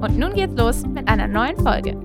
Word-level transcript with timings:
Und 0.00 0.16
nun 0.16 0.32
geht's 0.32 0.54
los 0.54 0.86
mit 0.86 1.08
einer 1.08 1.26
neuen 1.26 1.56
Folge. 1.56 1.98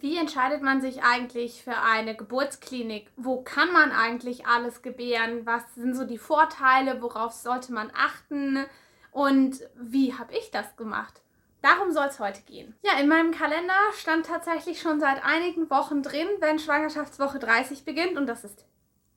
Wie 0.00 0.16
entscheidet 0.16 0.62
man 0.62 0.80
sich 0.80 1.04
eigentlich 1.04 1.62
für 1.62 1.76
eine 1.76 2.16
Geburtsklinik? 2.16 3.12
Wo 3.16 3.40
kann 3.40 3.72
man 3.72 3.92
eigentlich 3.92 4.46
alles 4.46 4.82
gebären? 4.82 5.46
Was 5.46 5.62
sind 5.76 5.94
so 5.94 6.04
die 6.04 6.18
Vorteile? 6.18 7.00
Worauf 7.02 7.32
sollte 7.32 7.72
man 7.72 7.92
achten? 7.96 8.66
Und 9.12 9.60
wie 9.76 10.12
habe 10.14 10.32
ich 10.34 10.50
das 10.50 10.74
gemacht? 10.74 11.22
Darum 11.62 11.92
soll 11.92 12.06
es 12.06 12.18
heute 12.18 12.42
gehen. 12.42 12.74
Ja, 12.82 12.98
in 13.00 13.06
meinem 13.06 13.30
Kalender 13.30 13.78
stand 13.96 14.26
tatsächlich 14.26 14.80
schon 14.80 14.98
seit 14.98 15.24
einigen 15.24 15.70
Wochen 15.70 16.02
drin, 16.02 16.26
wenn 16.40 16.58
Schwangerschaftswoche 16.58 17.38
30 17.38 17.84
beginnt, 17.84 18.16
und 18.16 18.26
das 18.26 18.42
ist 18.42 18.66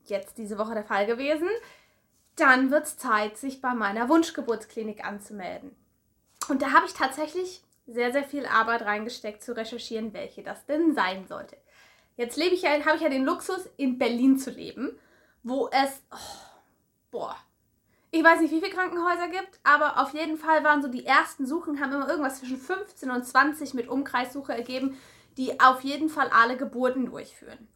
jetzt 0.04 0.38
diese 0.38 0.56
Woche 0.56 0.74
der 0.74 0.84
Fall 0.84 1.06
gewesen, 1.06 1.48
dann 2.36 2.70
wird 2.70 2.84
es 2.84 2.96
Zeit, 2.96 3.36
sich 3.36 3.60
bei 3.60 3.74
meiner 3.74 4.08
Wunschgeburtsklinik 4.08 5.04
anzumelden. 5.04 5.74
Und 6.48 6.62
da 6.62 6.72
habe 6.72 6.86
ich 6.86 6.94
tatsächlich 6.94 7.62
sehr, 7.86 8.12
sehr 8.12 8.24
viel 8.24 8.46
Arbeit 8.46 8.82
reingesteckt, 8.82 9.42
zu 9.42 9.56
recherchieren, 9.56 10.12
welche 10.12 10.42
das 10.42 10.66
denn 10.66 10.94
sein 10.94 11.26
sollte. 11.26 11.56
Jetzt 12.16 12.36
lebe 12.36 12.54
ich 12.54 12.62
ja, 12.62 12.70
habe 12.84 12.96
ich 12.96 13.02
ja 13.02 13.08
den 13.08 13.24
Luxus, 13.24 13.68
in 13.76 13.98
Berlin 13.98 14.38
zu 14.38 14.50
leben, 14.50 14.98
wo 15.42 15.68
es, 15.68 16.02
oh, 16.12 16.50
boah, 17.10 17.36
ich 18.10 18.22
weiß 18.22 18.40
nicht, 18.40 18.52
wie 18.52 18.60
viele 18.60 18.72
Krankenhäuser 18.72 19.28
gibt, 19.28 19.58
aber 19.64 20.00
auf 20.00 20.14
jeden 20.14 20.36
Fall 20.36 20.62
waren 20.62 20.82
so 20.82 20.88
die 20.88 21.04
ersten 21.04 21.46
Suchen, 21.46 21.80
haben 21.80 21.92
immer 21.92 22.08
irgendwas 22.08 22.38
zwischen 22.38 22.58
15 22.58 23.10
und 23.10 23.26
20 23.26 23.74
mit 23.74 23.88
Umkreissuche 23.88 24.54
ergeben, 24.54 24.96
die 25.36 25.58
auf 25.58 25.80
jeden 25.80 26.08
Fall 26.08 26.28
alle 26.28 26.56
Geburten 26.56 27.06
durchführen. 27.06 27.66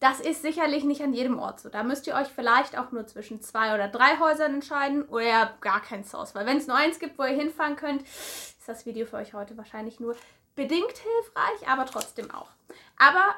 Das 0.00 0.20
ist 0.20 0.42
sicherlich 0.42 0.84
nicht 0.84 1.02
an 1.02 1.14
jedem 1.14 1.38
Ort 1.38 1.60
so. 1.60 1.68
Da 1.68 1.82
müsst 1.82 2.06
ihr 2.06 2.14
euch 2.14 2.28
vielleicht 2.28 2.76
auch 2.76 2.92
nur 2.92 3.06
zwischen 3.06 3.40
zwei 3.40 3.74
oder 3.74 3.88
drei 3.88 4.18
Häusern 4.18 4.54
entscheiden 4.54 5.04
oder 5.04 5.54
gar 5.60 5.80
keins 5.80 6.12
Haus. 6.12 6.34
Weil 6.34 6.46
wenn 6.46 6.58
es 6.58 6.66
nur 6.66 6.76
eins 6.76 6.98
gibt, 6.98 7.18
wo 7.18 7.22
ihr 7.22 7.36
hinfahren 7.36 7.76
könnt, 7.76 8.02
ist 8.02 8.68
das 8.68 8.86
Video 8.86 9.06
für 9.06 9.16
euch 9.16 9.34
heute 9.34 9.56
wahrscheinlich 9.56 10.00
nur 10.00 10.16
bedingt 10.56 10.96
hilfreich, 10.96 11.68
aber 11.68 11.86
trotzdem 11.86 12.30
auch. 12.30 12.50
Aber 12.98 13.34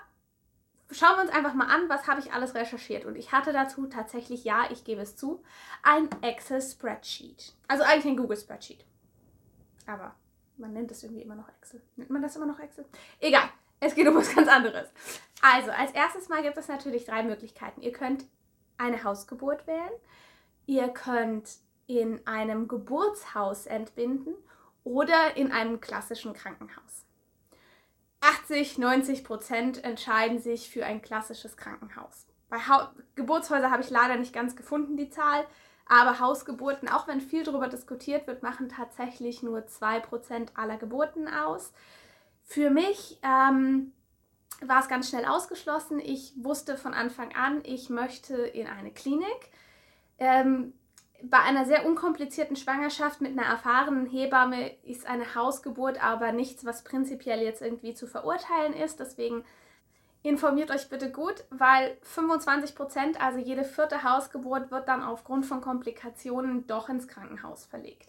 schauen 0.91 1.17
wir 1.17 1.23
uns 1.23 1.31
einfach 1.31 1.55
mal 1.55 1.69
an, 1.69 1.89
was 1.89 2.07
habe 2.07 2.21
ich 2.21 2.33
alles 2.33 2.55
recherchiert. 2.55 3.05
Und 3.05 3.17
ich 3.17 3.33
hatte 3.33 3.53
dazu 3.53 3.87
tatsächlich, 3.87 4.45
ja, 4.45 4.65
ich 4.71 4.85
gebe 4.85 5.03
es 5.03 5.17
zu, 5.17 5.43
ein 5.83 6.09
Excel-Spreadsheet. 6.23 7.55
Also 7.69 7.85
eigentlich 7.85 8.07
ein 8.07 8.17
Google-Spreadsheet. 8.17 8.85
Aber 9.87 10.15
man 10.57 10.73
nennt 10.73 10.91
es 10.91 11.03
irgendwie 11.03 11.23
immer 11.23 11.35
noch 11.35 11.49
Excel. 11.61 11.83
Nennt 11.97 12.11
man 12.11 12.23
das 12.23 12.37
immer 12.37 12.47
noch 12.47 12.59
Excel? 12.59 12.85
Egal. 13.21 13.49
Es 13.81 13.95
geht 13.95 14.09
um 14.09 14.15
was 14.15 14.35
ganz 14.35 14.49
anderes. 14.49 14.89
Also, 15.43 15.71
als 15.71 15.93
erstes 15.93 16.29
Mal 16.29 16.43
gibt 16.43 16.57
es 16.57 16.69
natürlich 16.69 17.05
drei 17.05 17.23
Möglichkeiten. 17.23 17.83
Ihr 17.83 17.93
könnt 17.93 18.25
eine 18.79 19.05
Hausgeburt 19.05 19.67
wählen, 19.67 19.93
ihr 20.67 20.89
könnt 20.89 21.59
in 21.87 22.27
einem 22.27 22.69
Geburtshaus 22.69 23.67
entbinden 23.67 24.35
oder 24.85 25.37
in 25.37 25.53
einem 25.53 25.81
klassischen 25.81 26.33
Krankenhaus. 26.33 27.05
80, 28.21 28.79
90 28.79 29.25
Prozent 29.25 29.85
entscheiden 29.85 30.41
sich 30.41 30.69
für 30.69 30.85
ein 30.85 31.03
klassisches 31.03 31.57
Krankenhaus. 31.57 32.27
Bei 32.49 32.59
ha 32.59 32.95
Geburtshäusern 33.15 33.71
habe 33.71 33.83
ich 33.83 33.91
leider 33.91 34.17
nicht 34.17 34.33
ganz 34.33 34.57
gefunden, 34.57 34.97
die 34.97 35.11
Zahl, 35.11 35.47
aber 35.87 36.19
Hausgeburten, 36.19 36.89
auch 36.89 37.07
wenn 37.07 37.21
viel 37.21 37.45
darüber 37.45 37.69
diskutiert 37.69 38.27
wird, 38.27 38.43
machen 38.43 38.69
tatsächlich 38.69 39.43
nur 39.43 39.61
2% 39.61 40.49
aller 40.55 40.77
Geburten 40.77 41.29
aus. 41.29 41.73
Für 42.49 42.71
mich 42.71 43.19
ähm, 43.23 43.93
war 44.61 44.81
es 44.81 44.89
ganz 44.89 45.09
schnell 45.09 45.25
ausgeschlossen. 45.25 45.99
Ich 45.99 46.33
wusste 46.37 46.77
von 46.79 46.95
Anfang 46.95 47.35
an, 47.35 47.61
ich 47.65 47.91
möchte 47.91 48.37
in 48.37 48.69
eine 48.69 48.93
Klinik. 48.93 49.51
Ähm, 50.19 50.73
bei 51.23 51.41
einer 51.41 51.65
sehr 51.65 51.85
unkomplizierten 51.85 52.55
Schwangerschaft 52.55 53.21
mit 53.21 53.33
einer 53.33 53.49
erfahrenen 53.49 54.07
Hebamme 54.07 54.71
ist 54.85 55.07
eine 55.07 55.35
Hausgeburt 55.35 56.03
aber 56.03 56.31
nichts, 56.31 56.65
was 56.65 56.85
prinzipiell 56.85 57.41
jetzt 57.41 57.63
irgendwie 57.63 57.95
zu 57.95 58.07
verurteilen 58.07 58.75
ist. 58.75 59.01
Deswegen 59.01 59.45
informiert 60.23 60.71
euch 60.71 60.89
bitte 60.89 61.11
gut, 61.11 61.45
weil 61.51 61.99
25 62.03 62.77
Prozent, 62.77 63.21
also 63.21 63.41
jede 63.41 63.65
vierte 63.65 64.05
Hausgeburt, 64.05 64.71
wird 64.71 64.87
dann 64.87 65.03
aufgrund 65.03 65.47
von 65.47 65.61
Komplikationen 65.61 66.67
doch 66.69 66.89
ins 66.89 67.09
Krankenhaus 67.09 67.67
verlegt. 67.67 68.09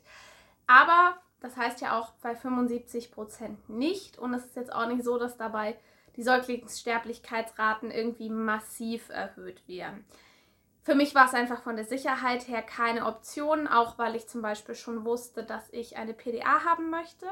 Aber 0.67 1.17
das 1.39 1.55
heißt 1.57 1.81
ja 1.81 1.99
auch 1.99 2.11
bei 2.21 2.35
75 2.35 3.11
Prozent 3.11 3.69
nicht. 3.69 4.17
Und 4.17 4.33
es 4.33 4.45
ist 4.45 4.55
jetzt 4.55 4.73
auch 4.73 4.87
nicht 4.87 5.03
so, 5.03 5.17
dass 5.17 5.37
dabei 5.37 5.77
die 6.15 6.23
Säuglingssterblichkeitsraten 6.23 7.91
irgendwie 7.91 8.29
massiv 8.29 9.09
erhöht 9.09 9.67
werden. 9.67 10.03
Für 10.83 10.95
mich 10.95 11.13
war 11.13 11.25
es 11.25 11.33
einfach 11.33 11.63
von 11.63 11.75
der 11.75 11.85
Sicherheit 11.85 12.47
her 12.47 12.61
keine 12.61 13.05
Option, 13.05 13.67
auch 13.67 13.97
weil 13.97 14.15
ich 14.15 14.27
zum 14.27 14.41
Beispiel 14.41 14.73
schon 14.73 15.03
wusste, 15.05 15.43
dass 15.43 15.69
ich 15.71 15.97
eine 15.97 16.13
PDA 16.13 16.63
haben 16.63 16.89
möchte. 16.89 17.27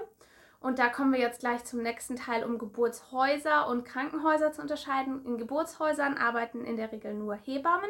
Und 0.60 0.80
da 0.80 0.90
kommen 0.90 1.14
wir 1.14 1.20
jetzt 1.20 1.40
gleich 1.40 1.64
zum 1.64 1.82
nächsten 1.82 2.16
Teil, 2.16 2.44
um 2.44 2.58
Geburtshäuser 2.58 3.68
und 3.68 3.86
Krankenhäuser 3.86 4.52
zu 4.52 4.62
unterscheiden. 4.62 5.26
In 5.26 5.38
Geburtshäusern 5.38 6.18
arbeiten 6.18 6.66
in 6.66 6.76
der 6.76 6.92
Regel 6.92 7.14
nur 7.14 7.36
Hebammen. 7.36 7.90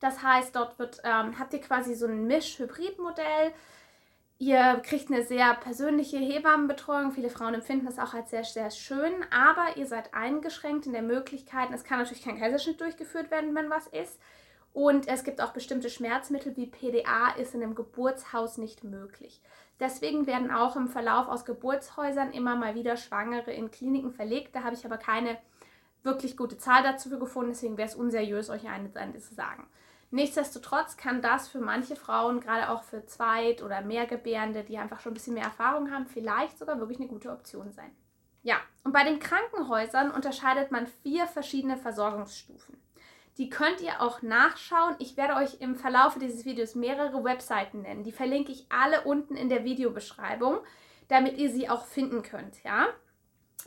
Das 0.00 0.22
heißt, 0.22 0.56
dort 0.56 0.78
wird, 0.78 1.00
ähm, 1.04 1.38
habt 1.38 1.52
ihr 1.54 1.60
quasi 1.60 1.94
so 1.94 2.06
ein 2.06 2.26
Misch-Hybrid-Modell. 2.26 3.52
Ihr 4.42 4.80
kriegt 4.82 5.10
eine 5.10 5.22
sehr 5.22 5.52
persönliche 5.52 6.16
Hebammenbetreuung. 6.16 7.12
Viele 7.12 7.28
Frauen 7.28 7.52
empfinden 7.52 7.84
das 7.84 7.98
auch 7.98 8.14
als 8.14 8.30
sehr, 8.30 8.42
sehr 8.42 8.70
schön, 8.70 9.12
aber 9.30 9.76
ihr 9.76 9.86
seid 9.86 10.14
eingeschränkt 10.14 10.86
in 10.86 10.94
der 10.94 11.02
Möglichkeit, 11.02 11.68
es 11.74 11.84
kann 11.84 11.98
natürlich 11.98 12.24
kein 12.24 12.38
Kaiserschnitt 12.38 12.80
durchgeführt 12.80 13.30
werden, 13.30 13.54
wenn 13.54 13.68
was 13.68 13.86
ist. 13.88 14.18
Und 14.72 15.08
es 15.08 15.24
gibt 15.24 15.42
auch 15.42 15.52
bestimmte 15.52 15.90
Schmerzmittel 15.90 16.56
wie 16.56 16.68
PDA 16.68 17.34
ist 17.38 17.54
in 17.54 17.62
einem 17.62 17.74
Geburtshaus 17.74 18.56
nicht 18.56 18.82
möglich. 18.82 19.42
Deswegen 19.78 20.26
werden 20.26 20.50
auch 20.50 20.74
im 20.74 20.88
Verlauf 20.88 21.28
aus 21.28 21.44
Geburtshäusern 21.44 22.32
immer 22.32 22.56
mal 22.56 22.74
wieder 22.74 22.96
Schwangere 22.96 23.52
in 23.52 23.70
Kliniken 23.70 24.10
verlegt. 24.10 24.54
Da 24.54 24.62
habe 24.62 24.74
ich 24.74 24.86
aber 24.86 24.96
keine 24.96 25.36
wirklich 26.02 26.38
gute 26.38 26.56
Zahl 26.56 26.82
dazu 26.82 27.10
gefunden, 27.10 27.50
deswegen 27.50 27.76
wäre 27.76 27.88
es 27.88 27.94
unseriös, 27.94 28.48
euch 28.48 28.66
eine 28.66 28.90
zu 29.18 29.34
sagen. 29.34 29.68
Nichtsdestotrotz 30.10 30.96
kann 30.96 31.22
das 31.22 31.48
für 31.48 31.60
manche 31.60 31.94
Frauen, 31.94 32.40
gerade 32.40 32.70
auch 32.70 32.82
für 32.82 33.06
Zweit- 33.06 33.62
oder 33.62 33.80
Mehrgebärende, 33.80 34.64
die 34.64 34.76
einfach 34.76 35.00
schon 35.00 35.12
ein 35.12 35.14
bisschen 35.14 35.34
mehr 35.34 35.44
Erfahrung 35.44 35.92
haben, 35.92 36.06
vielleicht 36.06 36.58
sogar 36.58 36.78
wirklich 36.80 36.98
eine 36.98 37.08
gute 37.08 37.30
Option 37.30 37.70
sein. 37.70 37.94
Ja, 38.42 38.56
und 38.82 38.92
bei 38.92 39.04
den 39.04 39.20
Krankenhäusern 39.20 40.10
unterscheidet 40.10 40.72
man 40.72 40.86
vier 41.02 41.26
verschiedene 41.26 41.76
Versorgungsstufen. 41.76 42.80
Die 43.38 43.50
könnt 43.50 43.80
ihr 43.80 44.02
auch 44.02 44.22
nachschauen. 44.22 44.96
Ich 44.98 45.16
werde 45.16 45.34
euch 45.34 45.60
im 45.60 45.76
Verlauf 45.76 46.18
dieses 46.18 46.44
Videos 46.44 46.74
mehrere 46.74 47.22
Webseiten 47.22 47.82
nennen. 47.82 48.02
Die 48.02 48.12
verlinke 48.12 48.50
ich 48.50 48.66
alle 48.70 49.02
unten 49.02 49.36
in 49.36 49.48
der 49.48 49.64
Videobeschreibung, 49.64 50.58
damit 51.08 51.38
ihr 51.38 51.50
sie 51.50 51.68
auch 51.68 51.84
finden 51.84 52.22
könnt. 52.22 52.62
Ja? 52.64 52.88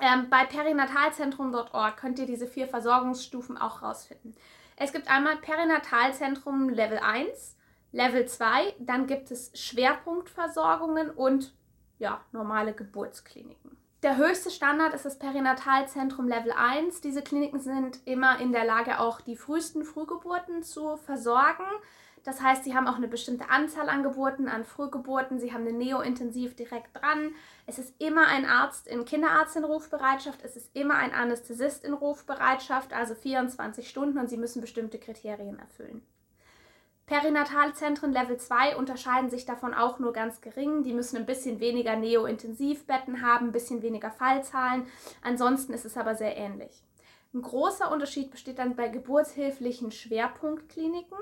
Ähm, 0.01 0.29
bei 0.29 0.45
perinatalzentrum.org 0.45 1.97
könnt 1.97 2.19
ihr 2.19 2.25
diese 2.25 2.47
vier 2.47 2.67
Versorgungsstufen 2.67 3.57
auch 3.57 3.81
rausfinden. 3.81 4.35
Es 4.75 4.91
gibt 4.91 5.07
einmal 5.07 5.37
Perinatalzentrum 5.37 6.69
Level 6.69 6.99
1, 6.99 7.57
Level 7.91 8.25
2, 8.25 8.75
dann 8.79 9.07
gibt 9.07 9.31
es 9.31 9.51
Schwerpunktversorgungen 9.53 11.11
und 11.11 11.53
ja, 11.99 12.21
normale 12.31 12.73
Geburtskliniken. 12.73 13.77
Der 14.01 14.17
höchste 14.17 14.49
Standard 14.49 14.93
ist 14.93 15.05
das 15.05 15.17
Perinatalzentrum 15.17 16.27
Level 16.27 16.51
1. 16.51 16.99
Diese 16.99 17.21
Kliniken 17.21 17.61
sind 17.61 17.99
immer 18.05 18.39
in 18.39 18.51
der 18.51 18.65
Lage, 18.65 18.99
auch 18.99 19.21
die 19.21 19.37
frühesten 19.37 19.85
Frühgeburten 19.85 20.61
zu 20.61 20.97
versorgen. 20.97 21.63
Das 22.23 22.41
heißt, 22.41 22.63
sie 22.63 22.73
haben 22.73 22.87
auch 22.87 22.95
eine 22.95 23.09
bestimmte 23.09 23.49
Anzahl 23.49 23.89
an 23.89 24.01
Geburten, 24.01 24.47
an 24.47 24.63
Frühgeburten. 24.63 25.39
Sie 25.39 25.51
haben 25.51 25.67
eine 25.67 25.77
Neointensiv 25.77 26.55
direkt 26.55 26.95
dran. 26.95 27.35
Es 27.65 27.79
ist 27.79 27.93
immer 27.99 28.27
ein 28.27 28.45
Arzt 28.45 28.87
in 28.87 29.03
Kinderarzt 29.03 29.57
in 29.57 29.65
Rufbereitschaft. 29.65 30.39
Es 30.43 30.55
ist 30.55 30.73
immer 30.73 30.95
ein 30.95 31.13
Anästhesist 31.13 31.83
in 31.83 31.93
Rufbereitschaft, 31.93 32.93
also 32.93 33.13
24 33.13 33.89
Stunden 33.89 34.17
und 34.17 34.29
sie 34.29 34.37
müssen 34.37 34.61
bestimmte 34.61 34.99
Kriterien 34.99 35.59
erfüllen. 35.59 36.01
Perinatalzentren 37.05 38.13
Level 38.13 38.37
2 38.37 38.77
unterscheiden 38.77 39.29
sich 39.29 39.45
davon 39.45 39.73
auch 39.73 39.99
nur 39.99 40.13
ganz 40.13 40.39
gering. 40.39 40.83
Die 40.83 40.93
müssen 40.93 41.17
ein 41.17 41.25
bisschen 41.25 41.59
weniger 41.59 41.97
Neointensivbetten 41.97 43.21
haben, 43.21 43.47
ein 43.47 43.51
bisschen 43.51 43.81
weniger 43.81 44.09
Fallzahlen. 44.09 44.87
Ansonsten 45.21 45.73
ist 45.73 45.83
es 45.83 45.97
aber 45.97 46.15
sehr 46.15 46.37
ähnlich. 46.37 46.81
Ein 47.33 47.41
großer 47.41 47.91
Unterschied 47.91 48.31
besteht 48.31 48.59
dann 48.59 48.77
bei 48.77 48.87
geburtshilflichen 48.87 49.91
Schwerpunktkliniken. 49.91 51.17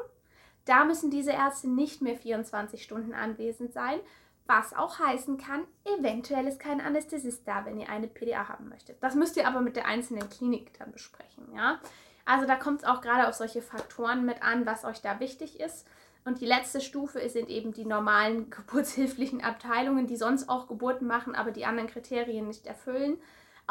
Da 0.65 0.85
müssen 0.85 1.09
diese 1.09 1.31
Ärzte 1.31 1.69
nicht 1.69 2.01
mehr 2.01 2.15
24 2.15 2.83
Stunden 2.83 3.13
anwesend 3.13 3.73
sein, 3.73 3.99
Was 4.47 4.73
auch 4.73 4.99
heißen 4.99 5.37
kann, 5.37 5.61
eventuell 5.85 6.45
ist 6.45 6.59
kein 6.59 6.81
Anästhesist 6.81 7.47
da, 7.47 7.63
wenn 7.63 7.79
ihr 7.79 7.89
eine 7.89 8.07
PDA 8.07 8.49
haben 8.49 8.67
möchtet. 8.67 9.01
Das 9.01 9.15
müsst 9.15 9.37
ihr 9.37 9.47
aber 9.47 9.61
mit 9.61 9.77
der 9.77 9.85
einzelnen 9.85 10.29
Klinik 10.29 10.77
dann 10.77 10.91
besprechen, 10.91 11.53
ja. 11.55 11.79
Also 12.25 12.45
da 12.45 12.55
kommt 12.55 12.81
es 12.81 12.87
auch 12.87 13.01
gerade 13.01 13.27
auf 13.29 13.35
solche 13.35 13.61
Faktoren 13.61 14.25
mit 14.25 14.43
an, 14.43 14.65
was 14.65 14.83
euch 14.83 15.01
da 15.01 15.19
wichtig 15.19 15.59
ist. 15.59 15.87
Und 16.25 16.41
die 16.41 16.45
letzte 16.45 16.81
Stufe 16.81 17.27
sind 17.29 17.49
eben 17.49 17.71
die 17.73 17.85
normalen 17.85 18.49
geburtshilflichen 18.49 19.41
Abteilungen, 19.41 20.07
die 20.07 20.17
sonst 20.17 20.49
auch 20.49 20.67
Geburten 20.67 21.07
machen, 21.07 21.35
aber 21.35 21.51
die 21.51 21.65
anderen 21.65 21.89
Kriterien 21.89 22.47
nicht 22.47 22.65
erfüllen. 22.65 23.17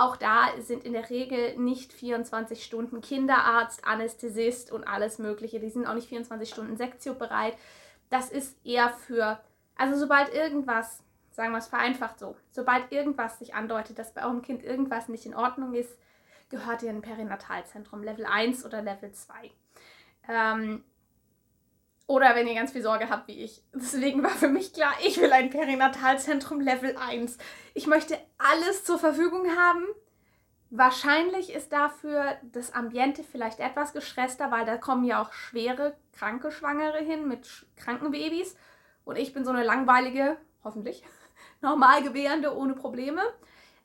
Auch 0.01 0.17
da 0.17 0.49
sind 0.61 0.85
in 0.85 0.95
der 0.95 1.11
Regel 1.11 1.59
nicht 1.59 1.93
24 1.93 2.65
Stunden 2.65 3.03
Kinderarzt, 3.03 3.85
Anästhesist 3.85 4.73
und 4.73 4.89
alles 4.89 5.19
Mögliche. 5.19 5.61
Die 5.61 5.69
sind 5.69 5.87
auch 5.87 5.93
nicht 5.93 6.09
24 6.09 6.49
Stunden 6.49 6.79
Sektio 6.79 7.13
bereit. 7.13 7.55
Das 8.09 8.31
ist 8.31 8.57
eher 8.65 8.89
für, 8.89 9.39
also 9.77 9.99
sobald 9.99 10.33
irgendwas, 10.33 11.03
sagen 11.33 11.53
wir 11.53 11.59
es 11.59 11.69
vereinfacht 11.69 12.19
so, 12.19 12.35
sobald 12.51 12.91
irgendwas 12.93 13.41
sich 13.41 13.55
andeutet, 13.55 13.99
dass 13.99 14.15
bei 14.15 14.25
eurem 14.25 14.41
Kind 14.41 14.65
irgendwas 14.65 15.11
nicht 15.11 15.27
in 15.27 15.35
Ordnung 15.35 15.75
ist, 15.75 15.99
gehört 16.49 16.83
ihr 16.83 16.89
in 16.89 16.97
ein 16.97 17.03
Perinatalzentrum, 17.03 18.03
Level 18.03 18.25
1 18.25 18.65
oder 18.65 18.81
Level 18.81 19.13
2. 19.13 19.51
Ähm, 20.31 20.83
oder 22.11 22.35
wenn 22.35 22.49
ihr 22.49 22.57
ganz 22.57 22.73
viel 22.73 22.83
Sorge 22.83 23.09
habt 23.09 23.29
wie 23.29 23.45
ich. 23.45 23.63
Deswegen 23.73 24.25
war 24.25 24.31
für 24.31 24.49
mich 24.49 24.73
klar, 24.73 24.93
ich 25.07 25.21
will 25.21 25.33
ein 25.33 25.49
Perinatalzentrum 25.49 26.61
Level 26.61 26.97
1. 26.97 27.39
Ich 27.73 27.87
möchte 27.87 28.19
alles 28.37 28.83
zur 28.83 28.99
Verfügung 28.99 29.47
haben. 29.57 29.85
Wahrscheinlich 30.71 31.53
ist 31.53 31.73
dafür 31.73 32.37
das 32.43 32.75
Ambiente 32.75 33.23
vielleicht 33.23 33.61
etwas 33.61 33.93
gestresster, 33.93 34.51
weil 34.51 34.67
da 34.67 34.77
kommen 34.77 35.05
ja 35.05 35.23
auch 35.23 35.33
schwere, 35.33 35.97
kranke 36.13 36.51
Schwangere 36.51 36.99
hin 36.99 37.29
mit 37.29 37.47
kranken 37.77 38.11
Babys. 38.11 38.57
Und 39.05 39.17
ich 39.17 39.33
bin 39.33 39.45
so 39.45 39.53
eine 39.53 39.63
langweilige, 39.63 40.37
hoffentlich, 40.65 41.05
normal 41.61 42.03
gebärende 42.03 42.57
ohne 42.57 42.75
Probleme. 42.75 43.23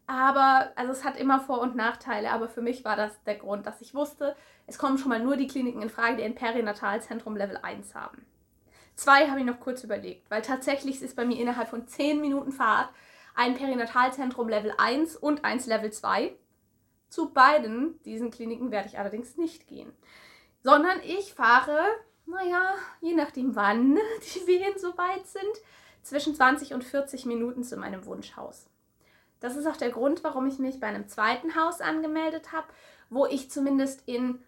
Aber 0.07 0.72
also 0.75 0.92
es 0.92 1.04
hat 1.04 1.18
immer 1.18 1.40
Vor- 1.40 1.62
und 1.62 1.75
Nachteile, 1.75 2.31
aber 2.31 2.48
für 2.48 2.62
mich 2.62 2.86
war 2.86 2.96
das 2.96 3.12
der 3.24 3.36
Grund, 3.36 3.66
dass 3.66 3.81
ich 3.81 3.96
wusste, 3.96 4.36
es 4.68 4.78
kommen 4.78 4.98
schon 4.98 5.10
mal 5.10 5.19
nur 5.19 5.36
die 5.36 5.48
Kliniken 5.48 5.81
in 5.81 5.90
Frage, 5.90 6.18
die 6.18 6.24
ein 6.24 6.36
Perinatalzentrum 6.36 7.36
Level 7.36 7.57
1 7.57 7.96
haben. 7.96 8.25
Zwei 8.96 9.30
habe 9.30 9.40
ich 9.40 9.46
noch 9.46 9.60
kurz 9.60 9.84
überlegt, 9.84 10.30
weil 10.30 10.42
tatsächlich 10.42 11.02
ist 11.02 11.16
bei 11.16 11.25
mir 11.25 11.40
innerhalb 11.40 11.69
von 11.69 11.88
10 11.88 12.22
Minuten 12.22 12.52
Fahrt 12.52 12.90
ein 13.36 13.56
Perinatalzentrum 13.56 14.48
Level 14.48 14.74
1 14.78 15.18
und 15.18 15.44
eins 15.44 15.66
Level 15.66 15.92
2. 15.92 16.36
Zu 17.10 17.34
beiden 17.34 18.01
diesen 18.04 18.31
Kliniken 18.31 18.72
werde 18.72 18.88
ich 18.88 18.98
allerdings 18.98 19.38
nicht 19.38 19.68
gehen, 19.68 19.92
sondern 20.63 21.00
ich 21.04 21.34
fahre, 21.34 21.80
naja, 22.25 22.75
je 23.01 23.13
nachdem 23.13 23.56
wann 23.56 23.96
die 24.36 24.48
Wehen 24.48 24.78
soweit 24.78 25.28
sind, 25.28 25.44
zwischen 26.01 26.36
20 26.36 26.74
und 26.74 26.84
40 26.84 27.25
Minuten 27.25 27.63
zu 27.63 27.78
meinem 27.78 28.06
Wunschhaus. 28.06 28.69
Das 29.45 29.56
ist 29.56 29.68
auch 29.68 29.77
der 29.77 29.92
Grund, 29.92 30.24
warum 30.24 30.47
ich 30.47 30.57
mich 30.57 30.80
bei 30.80 30.88
einem 30.88 31.07
zweiten 31.07 31.53
Haus 31.53 31.80
angemeldet 31.80 32.51
habe, 32.51 32.65
wo 33.12 33.27
ich 33.27 33.51
zumindest 33.51 34.01
in 34.07 34.44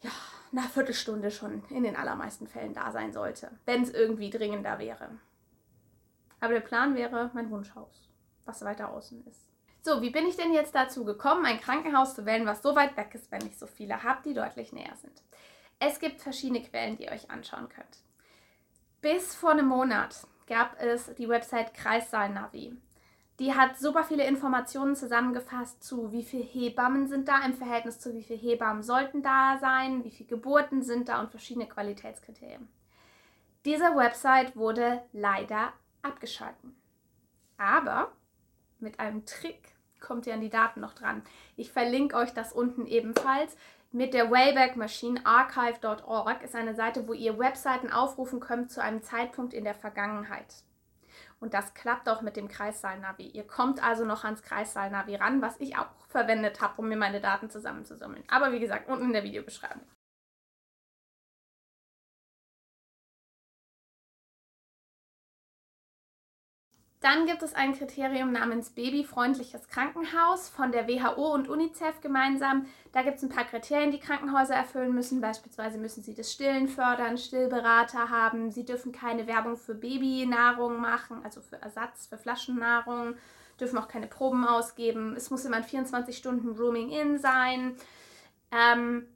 ja, 0.00 0.10
einer 0.52 0.70
Viertelstunde 0.70 1.30
schon 1.30 1.62
in 1.68 1.82
den 1.82 1.96
allermeisten 1.96 2.46
Fällen 2.46 2.72
da 2.72 2.92
sein 2.92 3.12
sollte, 3.12 3.50
wenn 3.66 3.82
es 3.82 3.90
irgendwie 3.90 4.30
dringender 4.30 4.78
wäre. 4.78 5.10
Aber 6.40 6.54
der 6.54 6.60
Plan 6.60 6.94
wäre 6.94 7.30
mein 7.34 7.50
Wunschhaus, 7.50 8.08
was 8.46 8.64
weiter 8.64 8.88
außen 8.88 9.22
ist. 9.26 9.50
So, 9.82 10.00
wie 10.00 10.08
bin 10.08 10.26
ich 10.26 10.36
denn 10.38 10.54
jetzt 10.54 10.74
dazu 10.74 11.04
gekommen, 11.04 11.44
ein 11.44 11.60
Krankenhaus 11.60 12.14
zu 12.14 12.24
wählen, 12.24 12.46
was 12.46 12.62
so 12.62 12.74
weit 12.74 12.96
weg 12.96 13.14
ist, 13.14 13.30
wenn 13.30 13.44
ich 13.44 13.58
so 13.58 13.66
viele 13.66 14.02
habe, 14.02 14.22
die 14.24 14.32
deutlich 14.32 14.72
näher 14.72 14.96
sind? 14.96 15.22
Es 15.78 15.98
gibt 15.98 16.22
verschiedene 16.22 16.62
Quellen, 16.62 16.96
die 16.96 17.04
ihr 17.04 17.12
euch 17.12 17.30
anschauen 17.30 17.68
könnt. 17.68 17.98
Bis 19.02 19.34
vor 19.34 19.50
einem 19.50 19.66
Monat 19.66 20.26
gab 20.46 20.80
es 20.80 21.14
die 21.16 21.28
Website 21.28 21.74
Kreissaal 21.74 22.30
Navi. 22.30 22.80
Die 23.40 23.54
hat 23.54 23.78
super 23.78 24.04
viele 24.04 24.26
Informationen 24.26 24.94
zusammengefasst 24.94 25.82
zu, 25.82 26.12
wie 26.12 26.22
viele 26.22 26.44
Hebammen 26.44 27.08
sind 27.08 27.26
da 27.26 27.42
im 27.42 27.54
Verhältnis 27.54 27.98
zu, 27.98 28.14
wie 28.14 28.22
viele 28.22 28.38
Hebammen 28.38 28.82
sollten 28.82 29.22
da 29.22 29.56
sein, 29.58 30.04
wie 30.04 30.10
viele 30.10 30.28
Geburten 30.28 30.82
sind 30.82 31.08
da 31.08 31.20
und 31.20 31.30
verschiedene 31.30 31.66
Qualitätskriterien. 31.66 32.68
Diese 33.64 33.96
Website 33.96 34.56
wurde 34.56 35.02
leider 35.14 35.72
abgeschalten. 36.02 36.76
Aber 37.56 38.12
mit 38.78 39.00
einem 39.00 39.24
Trick 39.24 39.74
kommt 40.00 40.26
ihr 40.26 40.34
an 40.34 40.42
die 40.42 40.50
Daten 40.50 40.80
noch 40.80 40.92
dran. 40.92 41.22
Ich 41.56 41.72
verlinke 41.72 42.16
euch 42.16 42.34
das 42.34 42.52
unten 42.52 42.84
ebenfalls. 42.84 43.56
Mit 43.90 44.12
der 44.12 44.30
Wayback 44.30 44.76
Machine 44.76 45.24
archive.org 45.24 46.42
ist 46.42 46.54
eine 46.54 46.74
Seite, 46.74 47.08
wo 47.08 47.14
ihr 47.14 47.38
Webseiten 47.38 47.90
aufrufen 47.90 48.38
könnt 48.38 48.70
zu 48.70 48.82
einem 48.82 49.02
Zeitpunkt 49.02 49.54
in 49.54 49.64
der 49.64 49.74
Vergangenheit. 49.74 50.62
Und 51.40 51.54
das 51.54 51.72
klappt 51.72 52.08
auch 52.08 52.20
mit 52.20 52.36
dem 52.36 52.48
Kreissaal-Navi. 52.48 53.26
Ihr 53.28 53.46
kommt 53.46 53.82
also 53.82 54.04
noch 54.04 54.24
ans 54.24 54.42
Kreissaal-Navi 54.42 55.16
ran, 55.16 55.40
was 55.40 55.58
ich 55.58 55.76
auch 55.76 55.88
verwendet 56.08 56.60
habe, 56.60 56.74
um 56.76 56.88
mir 56.88 56.98
meine 56.98 57.20
Daten 57.20 57.48
zusammenzusammeln. 57.48 58.22
Aber 58.28 58.52
wie 58.52 58.60
gesagt, 58.60 58.88
unten 58.88 59.06
in 59.06 59.12
der 59.14 59.24
Videobeschreibung. 59.24 59.86
Dann 67.00 67.24
gibt 67.24 67.42
es 67.42 67.54
ein 67.54 67.72
Kriterium 67.72 68.30
namens 68.32 68.70
babyfreundliches 68.70 69.68
Krankenhaus 69.68 70.50
von 70.50 70.70
der 70.70 70.86
WHO 70.86 71.32
und 71.32 71.48
UNICEF 71.48 72.02
gemeinsam. 72.02 72.66
Da 72.92 73.00
gibt 73.02 73.16
es 73.16 73.22
ein 73.22 73.30
paar 73.30 73.44
Kriterien, 73.44 73.90
die 73.90 74.00
Krankenhäuser 74.00 74.54
erfüllen 74.54 74.94
müssen. 74.94 75.22
Beispielsweise 75.22 75.78
müssen 75.78 76.02
sie 76.02 76.14
das 76.14 76.30
Stillen 76.30 76.68
fördern, 76.68 77.16
Stillberater 77.16 78.10
haben. 78.10 78.50
Sie 78.50 78.66
dürfen 78.66 78.92
keine 78.92 79.26
Werbung 79.26 79.56
für 79.56 79.74
Babynahrung 79.74 80.78
machen, 80.78 81.24
also 81.24 81.40
für 81.40 81.56
Ersatz, 81.56 82.06
für 82.06 82.18
Flaschennahrung. 82.18 83.14
Dürfen 83.58 83.78
auch 83.78 83.88
keine 83.88 84.06
Proben 84.06 84.46
ausgeben. 84.46 85.16
Es 85.16 85.30
muss 85.30 85.46
immer 85.46 85.56
ein 85.56 85.64
24 85.64 86.14
Stunden 86.14 86.50
Rooming 86.50 86.90
In 86.90 87.18
sein. 87.18 87.76
Ähm, 88.52 89.08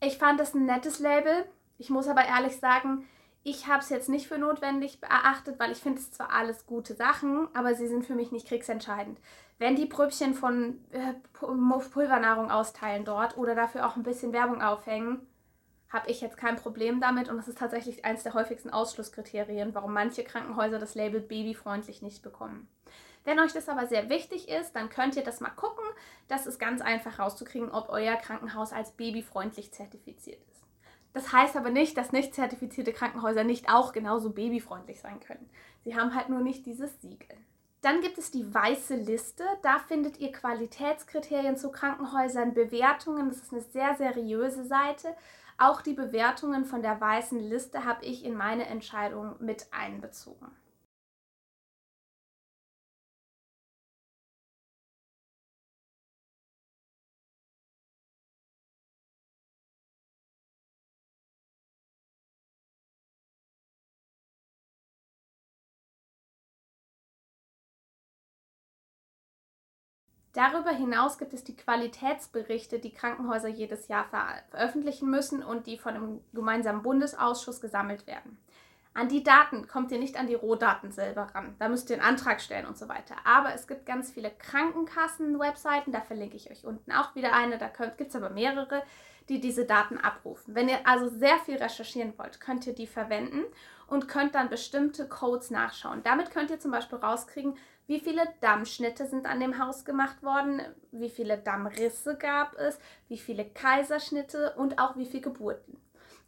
ich 0.00 0.16
fand 0.16 0.38
das 0.38 0.54
ein 0.54 0.64
nettes 0.64 1.00
Label. 1.00 1.44
Ich 1.76 1.90
muss 1.90 2.06
aber 2.06 2.24
ehrlich 2.24 2.56
sagen, 2.58 3.04
ich 3.42 3.66
habe 3.66 3.78
es 3.78 3.88
jetzt 3.88 4.08
nicht 4.08 4.28
für 4.28 4.38
notwendig 4.38 4.98
erachtet, 5.02 5.58
weil 5.58 5.72
ich 5.72 5.78
finde 5.78 6.00
es 6.00 6.12
zwar 6.12 6.32
alles 6.32 6.66
gute 6.66 6.94
Sachen, 6.94 7.48
aber 7.54 7.74
sie 7.74 7.88
sind 7.88 8.04
für 8.04 8.14
mich 8.14 8.32
nicht 8.32 8.46
kriegsentscheidend. 8.46 9.18
Wenn 9.58 9.76
die 9.76 9.86
Pröbchen 9.86 10.34
von 10.34 10.84
äh, 10.90 11.14
Pulvernahrung 11.32 12.50
austeilen 12.50 13.04
dort 13.04 13.36
oder 13.38 13.54
dafür 13.54 13.86
auch 13.86 13.96
ein 13.96 14.02
bisschen 14.02 14.32
Werbung 14.32 14.62
aufhängen, 14.62 15.26
habe 15.90 16.10
ich 16.10 16.20
jetzt 16.20 16.36
kein 16.36 16.56
Problem 16.56 17.00
damit 17.00 17.28
und 17.28 17.36
das 17.36 17.48
ist 17.48 17.58
tatsächlich 17.58 18.04
eines 18.04 18.22
der 18.22 18.34
häufigsten 18.34 18.70
Ausschlusskriterien, 18.70 19.74
warum 19.74 19.92
manche 19.92 20.22
Krankenhäuser 20.22 20.78
das 20.78 20.94
Label 20.94 21.20
babyfreundlich 21.20 22.00
nicht 22.00 22.22
bekommen. 22.22 22.68
Wenn 23.24 23.40
euch 23.40 23.52
das 23.52 23.68
aber 23.68 23.86
sehr 23.86 24.08
wichtig 24.08 24.48
ist, 24.48 24.72
dann 24.72 24.88
könnt 24.88 25.16
ihr 25.16 25.24
das 25.24 25.40
mal 25.40 25.50
gucken. 25.50 25.84
Das 26.28 26.46
ist 26.46 26.58
ganz 26.58 26.80
einfach 26.80 27.18
rauszukriegen, 27.18 27.70
ob 27.70 27.88
euer 27.90 28.16
Krankenhaus 28.16 28.72
als 28.72 28.92
babyfreundlich 28.92 29.72
zertifiziert 29.72 30.40
ist. 30.50 30.69
Das 31.12 31.32
heißt 31.32 31.56
aber 31.56 31.70
nicht, 31.70 31.96
dass 31.96 32.12
nicht 32.12 32.34
zertifizierte 32.34 32.92
Krankenhäuser 32.92 33.44
nicht 33.44 33.68
auch 33.68 33.92
genauso 33.92 34.30
babyfreundlich 34.30 35.00
sein 35.00 35.20
können. 35.20 35.48
Sie 35.84 35.96
haben 35.96 36.14
halt 36.14 36.28
nur 36.28 36.40
nicht 36.40 36.66
dieses 36.66 37.00
Siegel. 37.00 37.36
Dann 37.82 38.02
gibt 38.02 38.18
es 38.18 38.30
die 38.30 38.52
weiße 38.52 38.94
Liste. 38.94 39.44
Da 39.62 39.78
findet 39.78 40.18
ihr 40.18 40.32
Qualitätskriterien 40.32 41.56
zu 41.56 41.70
Krankenhäusern, 41.72 42.52
Bewertungen. 42.52 43.28
Das 43.28 43.38
ist 43.38 43.52
eine 43.52 43.62
sehr 43.62 43.94
seriöse 43.96 44.64
Seite. 44.64 45.16
Auch 45.58 45.80
die 45.80 45.94
Bewertungen 45.94 46.64
von 46.64 46.82
der 46.82 47.00
weißen 47.00 47.38
Liste 47.38 47.84
habe 47.84 48.04
ich 48.04 48.24
in 48.24 48.34
meine 48.34 48.66
Entscheidung 48.66 49.34
mit 49.40 49.66
einbezogen. 49.72 50.48
Darüber 70.32 70.70
hinaus 70.70 71.18
gibt 71.18 71.34
es 71.34 71.42
die 71.42 71.56
Qualitätsberichte, 71.56 72.78
die 72.78 72.92
Krankenhäuser 72.92 73.48
jedes 73.48 73.88
Jahr 73.88 74.06
veröffentlichen 74.50 75.10
müssen 75.10 75.42
und 75.42 75.66
die 75.66 75.76
von 75.76 75.94
einem 75.94 76.20
gemeinsamen 76.32 76.82
Bundesausschuss 76.82 77.60
gesammelt 77.60 78.06
werden. 78.06 78.38
An 78.92 79.08
die 79.08 79.22
Daten 79.22 79.68
kommt 79.68 79.92
ihr 79.92 79.98
nicht 79.98 80.18
an 80.18 80.26
die 80.26 80.34
Rohdaten 80.34 80.90
selber 80.90 81.28
ran. 81.34 81.54
Da 81.58 81.68
müsst 81.68 81.90
ihr 81.90 81.96
einen 81.96 82.06
Antrag 82.06 82.40
stellen 82.40 82.66
und 82.66 82.76
so 82.76 82.88
weiter. 82.88 83.14
Aber 83.24 83.54
es 83.54 83.68
gibt 83.68 83.86
ganz 83.86 84.10
viele 84.10 84.30
Krankenkassen-Webseiten, 84.30 85.92
da 85.92 86.00
verlinke 86.00 86.36
ich 86.36 86.50
euch 86.50 86.64
unten 86.64 86.90
auch 86.92 87.14
wieder 87.14 87.32
eine, 87.32 87.58
da 87.58 87.68
gibt 87.68 88.10
es 88.10 88.16
aber 88.16 88.30
mehrere, 88.30 88.82
die 89.28 89.40
diese 89.40 89.64
Daten 89.64 89.96
abrufen. 89.96 90.56
Wenn 90.56 90.68
ihr 90.68 90.80
also 90.84 91.08
sehr 91.08 91.38
viel 91.38 91.56
recherchieren 91.56 92.14
wollt, 92.18 92.40
könnt 92.40 92.66
ihr 92.66 92.74
die 92.74 92.88
verwenden 92.88 93.44
und 93.86 94.08
könnt 94.08 94.34
dann 94.34 94.48
bestimmte 94.48 95.08
Codes 95.08 95.50
nachschauen. 95.50 96.02
Damit 96.02 96.32
könnt 96.32 96.50
ihr 96.50 96.58
zum 96.58 96.72
Beispiel 96.72 96.98
rauskriegen, 96.98 97.56
wie 97.90 97.98
viele 97.98 98.22
Dammschnitte 98.40 99.04
sind 99.08 99.26
an 99.26 99.40
dem 99.40 99.58
Haus 99.58 99.84
gemacht 99.84 100.22
worden, 100.22 100.62
wie 100.92 101.10
viele 101.10 101.36
Dammrisse 101.36 102.16
gab 102.16 102.54
es, 102.56 102.78
wie 103.08 103.18
viele 103.18 103.44
Kaiserschnitte 103.44 104.54
und 104.56 104.78
auch 104.78 104.96
wie 104.96 105.06
viele 105.06 105.24
Geburten. 105.24 105.76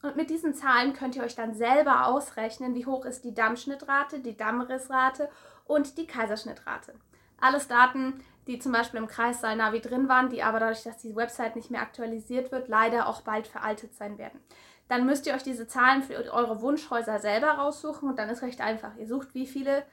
Und 0.02 0.16
mit 0.16 0.28
diesen 0.28 0.54
Zahlen 0.54 0.92
könnt 0.92 1.14
ihr 1.14 1.22
euch 1.22 1.36
dann 1.36 1.54
selber 1.54 2.08
ausrechnen, 2.08 2.74
wie 2.74 2.84
hoch 2.84 3.04
ist 3.04 3.22
die 3.22 3.32
Dammschnittrate, 3.32 4.18
die 4.18 4.36
Dammrissrate 4.36 5.30
und 5.64 5.98
die 5.98 6.08
Kaiserschnittrate. 6.08 6.94
Alles 7.40 7.68
Daten, 7.68 8.24
die 8.48 8.58
zum 8.58 8.72
Beispiel 8.72 8.98
im 8.98 9.06
Kreissaal 9.06 9.54
Navi 9.54 9.80
drin 9.80 10.08
waren, 10.08 10.30
die 10.30 10.42
aber 10.42 10.58
dadurch, 10.58 10.82
dass 10.82 10.98
die 10.98 11.14
Website 11.14 11.54
nicht 11.54 11.70
mehr 11.70 11.82
aktualisiert 11.82 12.50
wird, 12.50 12.66
leider 12.66 13.06
auch 13.06 13.20
bald 13.20 13.46
veraltet 13.46 13.94
sein 13.94 14.18
werden. 14.18 14.40
Dann 14.88 15.06
müsst 15.06 15.28
ihr 15.28 15.34
euch 15.34 15.44
diese 15.44 15.68
Zahlen 15.68 16.02
für 16.02 16.16
eure 16.32 16.60
Wunschhäuser 16.60 17.20
selber 17.20 17.52
raussuchen 17.52 18.08
und 18.08 18.18
dann 18.18 18.30
ist 18.30 18.42
recht 18.42 18.60
einfach. 18.60 18.96
Ihr 18.96 19.06
sucht, 19.06 19.32
wie 19.36 19.46
viele 19.46 19.84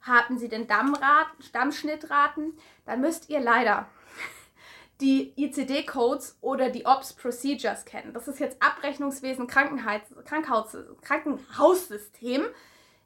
haben 0.00 0.38
sie 0.38 0.48
denn 0.48 0.66
Dammrat, 0.66 1.28
Dammschnittraten. 1.52 2.56
Dann 2.86 3.00
müsst 3.00 3.28
ihr 3.28 3.40
leider 3.40 3.88
die 5.00 5.32
ICD-Codes 5.36 6.38
oder 6.40 6.70
die 6.70 6.86
Ops 6.86 7.12
Procedures 7.12 7.84
kennen. 7.84 8.12
Das 8.14 8.28
ist 8.28 8.40
jetzt 8.40 8.62
Abrechnungswesen 8.62 9.46
Krankenhaus, 9.46 10.00
Krankenhaus, 10.24 10.76
Krankenhaussystem. 11.02 12.44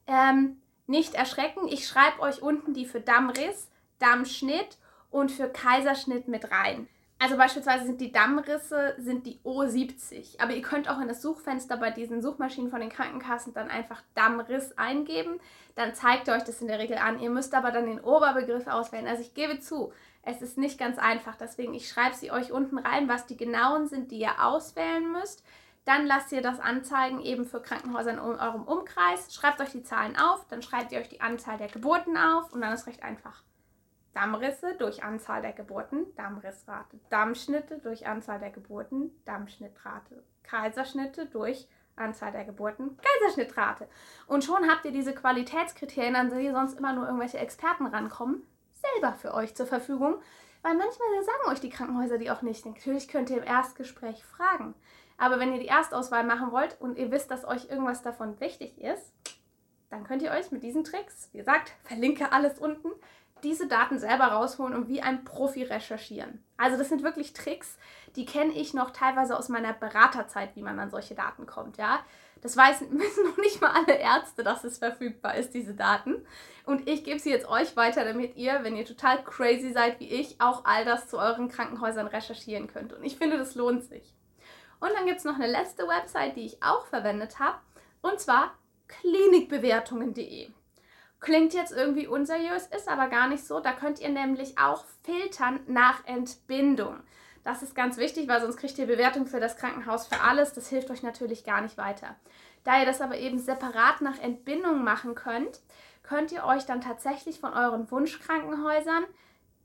Ähm, 0.06 0.60
nicht 0.86 1.14
erschrecken, 1.14 1.68
ich 1.68 1.86
schreibe 1.86 2.20
euch 2.20 2.42
unten 2.42 2.74
die 2.74 2.86
für 2.86 3.00
Dammriss, 3.00 3.68
Dammschnitt 3.98 4.78
und 5.10 5.30
für 5.30 5.48
Kaiserschnitt 5.48 6.28
mit 6.28 6.50
rein. 6.50 6.88
Also 7.22 7.36
beispielsweise 7.36 7.86
sind 7.86 8.00
die 8.00 8.10
Dammrisse 8.10 8.96
sind 8.98 9.26
die 9.26 9.38
O70, 9.44 10.42
aber 10.42 10.54
ihr 10.54 10.62
könnt 10.62 10.90
auch 10.90 10.98
in 10.98 11.06
das 11.06 11.22
Suchfenster 11.22 11.76
bei 11.76 11.92
diesen 11.92 12.20
Suchmaschinen 12.20 12.68
von 12.68 12.80
den 12.80 12.90
Krankenkassen 12.90 13.54
dann 13.54 13.70
einfach 13.70 14.02
Dammriss 14.16 14.76
eingeben. 14.76 15.38
Dann 15.76 15.94
zeigt 15.94 16.26
ihr 16.26 16.34
euch 16.34 16.42
das 16.42 16.60
in 16.60 16.66
der 16.66 16.80
Regel 16.80 16.98
an. 16.98 17.20
Ihr 17.20 17.30
müsst 17.30 17.54
aber 17.54 17.70
dann 17.70 17.86
den 17.86 18.00
Oberbegriff 18.00 18.66
auswählen. 18.66 19.06
Also 19.06 19.22
ich 19.22 19.34
gebe 19.34 19.60
zu, 19.60 19.92
es 20.24 20.42
ist 20.42 20.58
nicht 20.58 20.80
ganz 20.80 20.98
einfach. 20.98 21.36
Deswegen, 21.36 21.74
ich 21.74 21.88
schreibe 21.88 22.16
sie 22.16 22.32
euch 22.32 22.50
unten 22.50 22.76
rein, 22.76 23.08
was 23.08 23.24
die 23.24 23.36
genauen 23.36 23.86
sind, 23.86 24.10
die 24.10 24.18
ihr 24.18 24.44
auswählen 24.44 25.12
müsst. 25.12 25.44
Dann 25.84 26.06
lasst 26.06 26.32
ihr 26.32 26.42
das 26.42 26.58
anzeigen 26.58 27.20
eben 27.20 27.44
für 27.44 27.62
Krankenhäuser 27.62 28.10
in 28.10 28.18
eurem 28.18 28.64
Umkreis. 28.64 29.32
Schreibt 29.32 29.60
euch 29.60 29.70
die 29.70 29.84
Zahlen 29.84 30.16
auf, 30.16 30.44
dann 30.48 30.60
schreibt 30.60 30.90
ihr 30.90 30.98
euch 30.98 31.08
die 31.08 31.20
Anzahl 31.20 31.56
der 31.56 31.68
Geburten 31.68 32.16
auf 32.16 32.52
und 32.52 32.62
dann 32.62 32.72
ist 32.72 32.88
recht 32.88 33.04
einfach. 33.04 33.44
Dammrisse 34.14 34.74
durch 34.76 35.02
Anzahl 35.02 35.42
der 35.42 35.52
Geburten, 35.52 36.14
Dammrissrate. 36.16 37.00
Dammschnitte 37.08 37.78
durch 37.78 38.06
Anzahl 38.06 38.38
der 38.38 38.50
Geburten, 38.50 39.10
Dammschnittrate. 39.24 40.22
Kaiserschnitte 40.42 41.26
durch 41.26 41.68
Anzahl 41.96 42.32
der 42.32 42.44
Geburten, 42.44 42.98
Kaiserschnittrate. 42.98 43.88
Und 44.26 44.44
schon 44.44 44.70
habt 44.70 44.84
ihr 44.84 44.92
diese 44.92 45.14
Qualitätskriterien, 45.14 46.16
an 46.16 46.30
die 46.30 46.50
sonst 46.50 46.78
immer 46.78 46.92
nur 46.92 47.06
irgendwelche 47.06 47.38
Experten 47.38 47.86
rankommen, 47.86 48.42
selber 48.72 49.14
für 49.14 49.34
euch 49.34 49.54
zur 49.54 49.66
Verfügung. 49.66 50.20
Weil 50.62 50.74
manchmal 50.74 51.24
sagen 51.24 51.50
euch 51.50 51.60
die 51.60 51.70
Krankenhäuser 51.70 52.18
die 52.18 52.30
auch 52.30 52.42
nicht. 52.42 52.64
Natürlich 52.64 53.08
könnt 53.08 53.30
ihr 53.30 53.38
im 53.38 53.44
Erstgespräch 53.44 54.24
fragen. 54.24 54.74
Aber 55.18 55.38
wenn 55.38 55.52
ihr 55.52 55.60
die 55.60 55.68
Erstauswahl 55.68 56.24
machen 56.24 56.52
wollt 56.52 56.80
und 56.80 56.98
ihr 56.98 57.10
wisst, 57.10 57.30
dass 57.30 57.44
euch 57.44 57.68
irgendwas 57.68 58.02
davon 58.02 58.40
wichtig 58.40 58.80
ist, 58.80 59.12
dann 59.90 60.04
könnt 60.04 60.22
ihr 60.22 60.30
euch 60.30 60.50
mit 60.50 60.62
diesen 60.62 60.84
Tricks, 60.84 61.28
wie 61.32 61.38
gesagt, 61.38 61.74
verlinke 61.84 62.32
alles 62.32 62.58
unten, 62.58 62.90
diese 63.42 63.66
Daten 63.66 63.98
selber 63.98 64.26
rausholen 64.26 64.74
und 64.74 64.88
wie 64.88 65.02
ein 65.02 65.24
Profi 65.24 65.62
recherchieren. 65.62 66.44
Also 66.56 66.76
das 66.76 66.88
sind 66.88 67.02
wirklich 67.02 67.32
Tricks, 67.32 67.76
die 68.16 68.24
kenne 68.24 68.52
ich 68.52 68.74
noch 68.74 68.90
teilweise 68.90 69.36
aus 69.36 69.48
meiner 69.48 69.72
Beraterzeit, 69.72 70.54
wie 70.54 70.62
man 70.62 70.78
an 70.78 70.90
solche 70.90 71.14
Daten 71.14 71.46
kommt, 71.46 71.76
ja. 71.76 72.00
Das 72.42 72.56
weiß, 72.56 72.80
wissen 72.90 73.24
noch 73.24 73.36
nicht 73.38 73.60
mal 73.60 73.70
alle 73.70 73.98
Ärzte, 73.98 74.42
dass 74.42 74.64
es 74.64 74.78
verfügbar 74.78 75.36
ist, 75.36 75.54
diese 75.54 75.74
Daten. 75.74 76.26
Und 76.66 76.88
ich 76.88 77.04
gebe 77.04 77.18
sie 77.18 77.30
jetzt 77.30 77.48
euch 77.48 77.76
weiter, 77.76 78.04
damit 78.04 78.36
ihr, 78.36 78.60
wenn 78.62 78.76
ihr 78.76 78.84
total 78.84 79.22
crazy 79.24 79.72
seid 79.72 79.98
wie 80.00 80.08
ich, 80.08 80.40
auch 80.40 80.64
all 80.64 80.84
das 80.84 81.08
zu 81.08 81.18
euren 81.18 81.48
Krankenhäusern 81.48 82.06
recherchieren 82.06 82.66
könnt. 82.66 82.92
Und 82.92 83.04
ich 83.04 83.16
finde, 83.16 83.38
das 83.38 83.54
lohnt 83.54 83.84
sich. 83.84 84.14
Und 84.80 84.90
dann 84.94 85.06
gibt 85.06 85.18
es 85.18 85.24
noch 85.24 85.36
eine 85.36 85.46
letzte 85.46 85.86
Website, 85.86 86.36
die 86.36 86.44
ich 86.44 86.62
auch 86.62 86.86
verwendet 86.86 87.38
habe, 87.38 87.58
und 88.00 88.18
zwar 88.18 88.54
klinikbewertungen.de. 88.88 90.50
Klingt 91.22 91.54
jetzt 91.54 91.70
irgendwie 91.70 92.08
unseriös, 92.08 92.66
ist 92.66 92.88
aber 92.88 93.06
gar 93.06 93.28
nicht 93.28 93.46
so. 93.46 93.60
Da 93.60 93.72
könnt 93.72 94.00
ihr 94.00 94.08
nämlich 94.08 94.58
auch 94.58 94.84
filtern 95.04 95.60
nach 95.68 96.04
Entbindung. 96.04 96.96
Das 97.44 97.62
ist 97.62 97.76
ganz 97.76 97.96
wichtig, 97.96 98.26
weil 98.26 98.40
sonst 98.40 98.56
kriegt 98.56 98.76
ihr 98.76 98.86
Bewertung 98.86 99.26
für 99.26 99.38
das 99.38 99.56
Krankenhaus 99.56 100.08
für 100.08 100.20
alles. 100.20 100.52
Das 100.52 100.68
hilft 100.68 100.90
euch 100.90 101.04
natürlich 101.04 101.44
gar 101.44 101.60
nicht 101.60 101.78
weiter. 101.78 102.16
Da 102.64 102.80
ihr 102.80 102.86
das 102.86 103.00
aber 103.00 103.18
eben 103.18 103.38
separat 103.38 104.00
nach 104.00 104.18
Entbindung 104.18 104.82
machen 104.82 105.14
könnt, 105.14 105.60
könnt 106.02 106.32
ihr 106.32 106.44
euch 106.44 106.66
dann 106.66 106.80
tatsächlich 106.80 107.38
von 107.38 107.52
euren 107.54 107.88
Wunschkrankenhäusern 107.88 109.04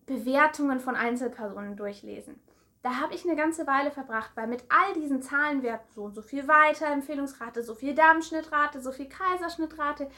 Bewertungen 0.06 0.80
von 0.80 0.96
Einzelpersonen 0.96 1.76
durchlesen. 1.76 2.40
Da 2.84 3.02
habe 3.02 3.16
ich 3.16 3.26
eine 3.26 3.36
ganze 3.36 3.66
Weile 3.66 3.90
verbracht, 3.90 4.30
weil 4.36 4.48
mit 4.48 4.64
all 4.70 4.94
diesen 4.94 5.24
Zahlenwerten, 5.24 5.88
so 5.96 6.04
und 6.04 6.14
so 6.14 6.22
viel 6.22 6.48
Weiterempfehlungsrate, 6.48 7.64
so 7.64 7.74
viel 7.74 7.96
Darmschnittrate, 7.96 8.80
so 8.80 8.92
viel 8.92 9.10
Kaiserschnittrate, 9.10 10.10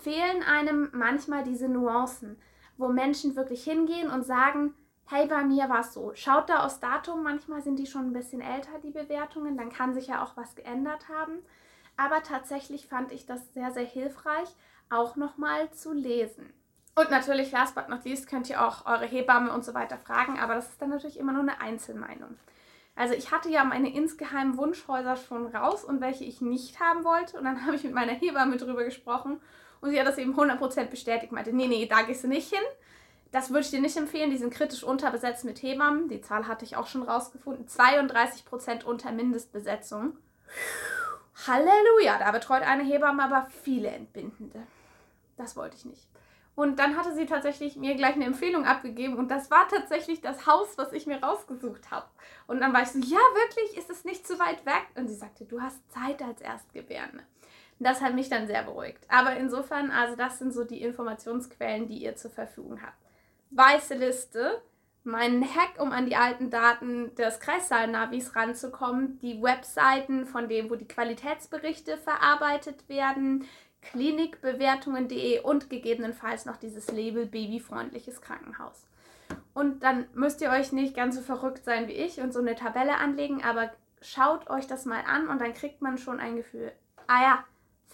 fehlen 0.00 0.42
einem 0.42 0.90
manchmal 0.92 1.44
diese 1.44 1.68
Nuancen, 1.68 2.40
wo 2.76 2.88
Menschen 2.88 3.36
wirklich 3.36 3.64
hingehen 3.64 4.10
und 4.10 4.24
sagen, 4.24 4.74
hey, 5.06 5.26
bei 5.26 5.42
mir 5.44 5.68
war 5.68 5.80
es 5.80 5.92
so. 5.92 6.12
Schaut 6.14 6.48
da 6.48 6.64
aus 6.64 6.80
Datum, 6.80 7.22
manchmal 7.22 7.62
sind 7.62 7.78
die 7.78 7.86
schon 7.86 8.08
ein 8.08 8.12
bisschen 8.12 8.40
älter, 8.40 8.78
die 8.82 8.90
Bewertungen, 8.90 9.56
dann 9.56 9.70
kann 9.70 9.94
sich 9.94 10.08
ja 10.08 10.22
auch 10.22 10.36
was 10.36 10.54
geändert 10.54 11.08
haben. 11.08 11.38
Aber 11.96 12.22
tatsächlich 12.22 12.86
fand 12.86 13.10
ich 13.10 13.26
das 13.26 13.52
sehr, 13.54 13.72
sehr 13.72 13.84
hilfreich, 13.84 14.48
auch 14.90 15.16
nochmal 15.16 15.70
zu 15.72 15.92
lesen. 15.92 16.52
Und 16.94 17.10
natürlich, 17.10 17.52
last 17.52 17.74
but 17.74 17.88
not 17.88 18.04
least, 18.04 18.28
könnt 18.28 18.50
ihr 18.50 18.64
auch 18.64 18.86
eure 18.86 19.06
Hebamme 19.06 19.52
und 19.52 19.64
so 19.64 19.72
weiter 19.72 19.98
fragen, 19.98 20.38
aber 20.38 20.54
das 20.54 20.68
ist 20.68 20.82
dann 20.82 20.90
natürlich 20.90 21.18
immer 21.18 21.32
nur 21.32 21.42
eine 21.42 21.60
Einzelmeinung. 21.60 22.36
Also 22.96 23.14
ich 23.14 23.30
hatte 23.30 23.48
ja 23.48 23.62
meine 23.62 23.94
insgeheimen 23.94 24.56
Wunschhäuser 24.56 25.14
schon 25.14 25.46
raus 25.54 25.84
und 25.84 26.00
welche 26.00 26.24
ich 26.24 26.40
nicht 26.40 26.80
haben 26.80 27.04
wollte. 27.04 27.38
Und 27.38 27.44
dann 27.44 27.64
habe 27.66 27.76
ich 27.76 27.84
mit 27.84 27.94
meiner 27.94 28.12
Hebamme 28.12 28.56
drüber 28.56 28.84
gesprochen 28.84 29.40
und 29.80 29.90
sie 29.90 30.00
hat 30.00 30.06
das 30.06 30.18
eben 30.18 30.38
100% 30.38 30.86
bestätigt. 30.86 31.32
Meinte, 31.32 31.52
nee, 31.52 31.66
nee, 31.66 31.86
da 31.86 32.02
gehst 32.02 32.24
du 32.24 32.28
nicht 32.28 32.50
hin. 32.50 32.64
Das 33.30 33.50
würde 33.50 33.60
ich 33.60 33.70
dir 33.70 33.80
nicht 33.80 33.96
empfehlen. 33.96 34.30
Die 34.30 34.38
sind 34.38 34.52
kritisch 34.52 34.82
unterbesetzt 34.82 35.44
mit 35.44 35.62
Hebammen. 35.62 36.08
Die 36.08 36.20
Zahl 36.20 36.46
hatte 36.46 36.64
ich 36.64 36.76
auch 36.76 36.86
schon 36.86 37.02
rausgefunden. 37.02 37.66
32% 37.66 38.84
unter 38.84 39.12
Mindestbesetzung. 39.12 40.16
Halleluja, 41.46 42.18
da 42.18 42.30
betreut 42.32 42.62
eine 42.62 42.82
Hebamme 42.82 43.22
aber 43.22 43.48
viele 43.62 43.88
Entbindende. 43.88 44.62
Das 45.36 45.56
wollte 45.56 45.76
ich 45.76 45.84
nicht. 45.84 46.08
Und 46.56 46.80
dann 46.80 46.96
hatte 46.96 47.14
sie 47.14 47.26
tatsächlich 47.26 47.76
mir 47.76 47.94
gleich 47.94 48.14
eine 48.14 48.24
Empfehlung 48.24 48.64
abgegeben 48.64 49.16
und 49.16 49.30
das 49.30 49.48
war 49.48 49.68
tatsächlich 49.68 50.20
das 50.20 50.44
Haus, 50.44 50.76
was 50.76 50.92
ich 50.92 51.06
mir 51.06 51.22
rausgesucht 51.22 51.92
habe. 51.92 52.06
Und 52.48 52.58
dann 52.58 52.72
war 52.72 52.82
ich 52.82 52.88
so, 52.88 52.98
ja, 52.98 53.20
wirklich, 53.34 53.78
ist 53.78 53.90
es 53.90 54.04
nicht 54.04 54.26
zu 54.26 54.40
weit 54.40 54.66
weg? 54.66 54.88
Und 54.96 55.06
sie 55.06 55.14
sagte, 55.14 55.44
du 55.44 55.60
hast 55.60 55.78
Zeit 55.92 56.20
als 56.20 56.40
Erstgebärende. 56.40 57.22
Das 57.80 58.00
hat 58.00 58.14
mich 58.14 58.28
dann 58.28 58.46
sehr 58.46 58.62
beruhigt. 58.62 59.04
Aber 59.08 59.36
insofern, 59.36 59.90
also 59.90 60.16
das 60.16 60.38
sind 60.38 60.52
so 60.52 60.64
die 60.64 60.82
Informationsquellen, 60.82 61.86
die 61.86 61.98
ihr 61.98 62.16
zur 62.16 62.30
Verfügung 62.30 62.80
habt. 62.82 62.96
Weiße 63.50 63.94
Liste, 63.94 64.60
mein 65.04 65.42
Hack, 65.42 65.80
um 65.80 65.92
an 65.92 66.06
die 66.06 66.16
alten 66.16 66.50
Daten 66.50 67.14
des 67.14 67.40
Kreissaal-Navis 67.40 68.36
ranzukommen, 68.36 69.18
die 69.20 69.42
Webseiten 69.42 70.26
von 70.26 70.48
dem, 70.48 70.70
wo 70.70 70.74
die 70.74 70.88
Qualitätsberichte 70.88 71.96
verarbeitet 71.96 72.88
werden, 72.88 73.46
klinikbewertungen.de 73.82 75.40
und 75.40 75.70
gegebenenfalls 75.70 76.44
noch 76.44 76.56
dieses 76.56 76.90
Label 76.90 77.26
babyfreundliches 77.26 78.20
Krankenhaus. 78.20 78.86
Und 79.54 79.82
dann 79.82 80.06
müsst 80.14 80.40
ihr 80.40 80.50
euch 80.50 80.72
nicht 80.72 80.94
ganz 80.94 81.16
so 81.16 81.22
verrückt 81.22 81.64
sein 81.64 81.88
wie 81.88 81.92
ich 81.92 82.20
und 82.20 82.32
so 82.32 82.40
eine 82.40 82.54
Tabelle 82.54 82.96
anlegen, 82.96 83.42
aber 83.42 83.70
schaut 84.02 84.50
euch 84.50 84.66
das 84.66 84.84
mal 84.84 85.02
an 85.06 85.28
und 85.28 85.40
dann 85.40 85.54
kriegt 85.54 85.80
man 85.80 85.98
schon 85.98 86.20
ein 86.20 86.36
Gefühl. 86.36 86.72
Ah 87.06 87.22
ja, 87.22 87.44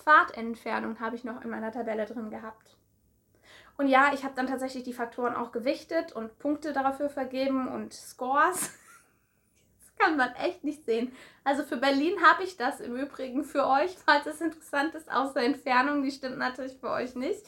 Fahrtentfernung 0.04 1.00
habe 1.00 1.16
ich 1.16 1.24
noch 1.24 1.42
in 1.42 1.50
meiner 1.50 1.72
Tabelle 1.72 2.06
drin 2.06 2.30
gehabt. 2.30 2.76
Und 3.76 3.88
ja, 3.88 4.12
ich 4.14 4.24
habe 4.24 4.34
dann 4.36 4.46
tatsächlich 4.46 4.84
die 4.84 4.92
Faktoren 4.92 5.34
auch 5.34 5.50
gewichtet 5.50 6.12
und 6.12 6.38
Punkte 6.38 6.72
dafür 6.72 7.08
vergeben 7.08 7.68
und 7.68 7.92
Scores. 7.92 8.72
Das 9.96 10.08
kann 10.08 10.16
man 10.16 10.34
echt 10.34 10.64
nicht 10.64 10.84
sehen. 10.84 11.12
Also 11.44 11.62
für 11.62 11.76
Berlin 11.76 12.14
habe 12.20 12.42
ich 12.42 12.56
das 12.56 12.80
im 12.80 12.96
Übrigen 12.96 13.44
für 13.44 13.64
euch, 13.64 13.96
falls 14.04 14.26
es 14.26 14.40
interessant 14.40 14.92
ist, 14.96 15.10
außer 15.10 15.40
Entfernung. 15.40 16.02
Die 16.02 16.10
stimmt 16.10 16.36
natürlich 16.36 16.76
für 16.78 16.90
euch 16.90 17.14
nicht. 17.14 17.46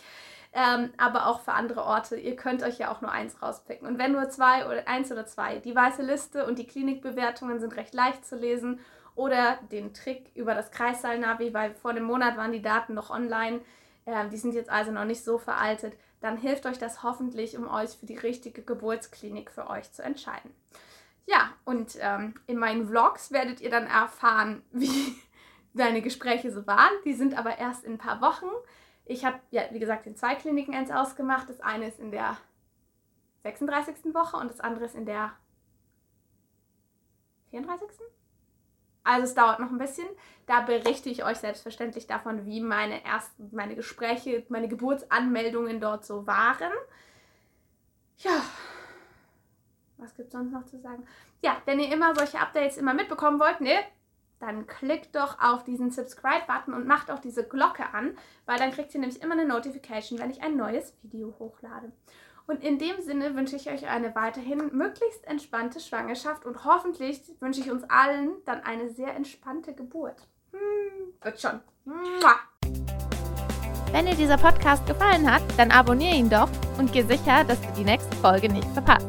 Ähm, 0.53 0.91
aber 0.97 1.26
auch 1.26 1.41
für 1.41 1.53
andere 1.53 1.83
Orte. 1.83 2.17
Ihr 2.17 2.37
könnt 2.37 2.62
euch 2.62 2.79
ja 2.79 2.91
auch 2.91 3.00
nur 3.00 3.11
eins 3.11 3.43
rauspicken. 3.43 3.87
Und 3.87 3.99
wenn 3.99 4.12
nur 4.12 4.31
zwei 4.31 4.65
oder 4.67 4.87
eins 4.87 5.11
oder 5.11 5.26
zwei, 5.26 5.59
die 5.59 5.75
weiße 5.75 6.03
Liste 6.03 6.47
und 6.47 6.59
die 6.61 6.69
Klinikbewertungen 6.69 7.59
sind 7.59 7.76
recht 7.76 7.93
leicht 7.95 8.25
zu 8.25 8.37
lesen 8.37 8.81
oder 9.17 9.59
den 9.73 9.93
Trick 9.95 10.31
über 10.35 10.55
das 10.55 10.71
Kreissaal-Navi, 10.71 11.53
weil 11.53 11.75
vor 11.75 11.91
einem 11.91 12.05
Monat 12.05 12.37
waren 12.37 12.53
die 12.53 12.63
Daten 12.63 12.95
noch 12.95 13.11
online. 13.11 13.61
Äh, 14.05 14.29
die 14.29 14.37
sind 14.37 14.55
jetzt 14.55 14.71
also 14.71 14.93
noch 14.93 15.07
nicht 15.07 15.25
so 15.25 15.39
veraltet. 15.39 15.97
Dann 16.21 16.37
hilft 16.37 16.67
euch 16.67 16.79
das 16.79 17.03
hoffentlich, 17.03 17.57
um 17.57 17.69
euch 17.69 17.91
für 17.91 18.07
die 18.07 18.17
richtige 18.17 18.63
Geburtsklinik 18.63 19.51
für 19.51 19.69
euch 19.69 19.91
zu 19.93 20.03
entscheiden. 20.03 20.55
Ja, 21.25 21.53
und 21.65 21.97
ähm, 22.01 22.35
in 22.47 22.59
meinen 22.59 22.87
Vlogs 22.87 23.33
werdet 23.33 23.61
ihr 23.61 23.71
dann 23.71 23.87
erfahren, 23.87 24.63
wie 24.71 25.17
deine 25.75 26.03
Gespräche 26.03 26.53
so 26.53 26.67
waren. 26.67 26.93
Die 27.05 27.15
sind 27.15 27.37
aber 27.37 27.59
erst 27.59 27.85
in 27.85 27.95
ein 27.95 27.99
paar 27.99 28.21
Wochen. 28.21 28.47
Ich 29.07 29.25
habe, 29.25 29.39
ja, 29.51 29.63
wie 29.71 29.79
gesagt, 29.79 30.07
in 30.07 30.17
zwei 30.17 30.35
Kliniken 30.35 30.75
eins 30.75 30.91
ausgemacht. 30.91 31.49
Das 31.49 31.61
eine 31.61 31.89
ist 31.89 31.99
in 31.99 32.11
der 32.11 32.37
36. 33.45 34.15
Woche 34.15 34.37
und 34.37 34.51
das 34.51 34.61
andere 34.61 34.85
ist 34.85 34.95
in 34.95 35.07
der 35.07 35.33
34. 37.51 37.89
Also 39.07 39.25
es 39.25 39.35
dauert 39.35 39.61
noch 39.61 39.71
ein 39.71 39.79
bisschen. 39.79 40.07
Da 40.47 40.63
berichte 40.63 41.09
ich 41.09 41.25
euch 41.25 41.39
selbstverständlich 41.39 42.09
davon, 42.09 42.45
wie 42.45 42.61
meine 42.61 43.05
ersten, 43.05 43.51
meine 43.53 43.77
Gespräche, 43.77 44.45
meine 44.49 44.69
Geburtsanmeldungen 44.69 45.81
dort 45.81 46.05
so 46.05 46.27
waren. 46.27 46.73
Ja, 48.19 48.43
was 49.99 50.15
gibt 50.15 50.29
es 50.29 50.33
sonst 50.33 50.51
noch 50.51 50.67
zu 50.67 50.79
sagen? 50.81 51.07
Ja, 51.41 51.57
wenn 51.67 51.79
ihr 51.79 51.93
immer 51.93 52.15
solche 52.17 52.41
Updates 52.41 52.79
immer 52.79 52.95
mitbekommen 52.95 53.39
wollt, 53.39 53.61
ne, 53.61 53.77
dann 54.41 54.67
klickt 54.67 55.15
doch 55.15 55.39
auf 55.41 55.63
diesen 55.63 55.93
Subscribe-Button 55.93 56.75
und 56.75 56.87
macht 56.87 57.11
auch 57.11 57.21
diese 57.21 57.47
Glocke 57.47 57.85
an, 57.95 58.19
weil 58.45 58.59
dann 58.59 58.73
kriegt 58.73 58.93
ihr 58.95 59.01
nämlich 59.01 59.23
immer 59.23 59.35
eine 59.35 59.47
Notification, 59.47 60.19
wenn 60.19 60.31
ich 60.31 60.43
ein 60.43 60.57
neues 60.57 60.95
Video 61.03 61.35
hochlade. 61.39 61.93
Und 62.47 62.62
in 62.62 62.79
dem 62.79 63.00
Sinne 63.00 63.35
wünsche 63.35 63.57
ich 63.57 63.69
euch 63.69 63.88
eine 63.88 64.15
weiterhin 64.15 64.71
möglichst 64.73 65.26
entspannte 65.26 65.81
Schwangerschaft 65.81 66.45
und 66.45 66.65
hoffentlich 66.65 67.21
wünsche 67.41 67.61
ich 67.61 67.71
uns 67.71 67.83
allen 67.88 68.33
dann 68.45 68.62
eine 68.62 68.88
sehr 68.88 69.15
entspannte 69.17 69.75
Geburt. 69.75 70.29
Hm, 70.53 71.15
wird 71.23 71.41
schon. 71.41 71.61
Wenn 73.93 74.07
dir 74.07 74.15
dieser 74.15 74.37
Podcast 74.37 74.87
gefallen 74.87 75.31
hat, 75.31 75.43
dann 75.57 75.71
abonniere 75.73 76.15
ihn 76.15 76.31
doch 76.31 76.49
und 76.79 76.93
geh 76.93 77.03
sicher, 77.03 77.45
dass 77.45 77.61
du 77.61 77.69
die 77.76 77.85
nächste 77.85 78.15
Folge 78.17 78.49
nicht 78.53 78.69
verpasst. 78.69 79.09